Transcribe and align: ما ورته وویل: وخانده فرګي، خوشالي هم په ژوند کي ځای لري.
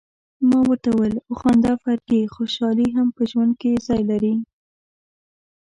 ما 0.49 0.59
ورته 0.67 0.89
وویل: 0.91 1.15
وخانده 1.31 1.71
فرګي، 1.81 2.21
خوشالي 2.35 2.87
هم 2.95 3.07
په 3.15 3.21
ژوند 3.29 3.53
کي 3.61 3.71
ځای 3.87 4.01
لري. 4.11 4.33